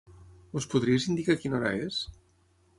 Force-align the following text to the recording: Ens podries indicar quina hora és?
Ens 0.59 0.67
podries 0.71 1.05
indicar 1.11 1.37
quina 1.45 1.61
hora 1.61 1.77
és? 1.85 2.03